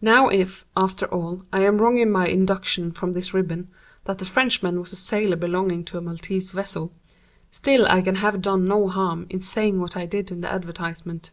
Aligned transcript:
Now 0.00 0.28
if, 0.28 0.64
after 0.76 1.06
all, 1.06 1.42
I 1.52 1.62
am 1.64 1.78
wrong 1.78 1.98
in 1.98 2.12
my 2.12 2.28
induction 2.28 2.92
from 2.92 3.12
this 3.12 3.34
ribbon, 3.34 3.66
that 4.04 4.18
the 4.18 4.24
Frenchman 4.24 4.78
was 4.78 4.92
a 4.92 4.94
sailor 4.94 5.34
belonging 5.34 5.82
to 5.86 5.98
a 5.98 6.00
Maltese 6.00 6.52
vessel, 6.52 6.92
still 7.50 7.84
I 7.86 8.00
can 8.02 8.14
have 8.14 8.40
done 8.40 8.68
no 8.68 8.86
harm 8.86 9.26
in 9.28 9.40
saying 9.40 9.80
what 9.80 9.96
I 9.96 10.06
did 10.06 10.30
in 10.30 10.42
the 10.42 10.48
advertisement. 10.48 11.32